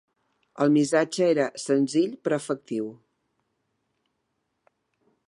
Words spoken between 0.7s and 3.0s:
missatge era senzill però efectiu.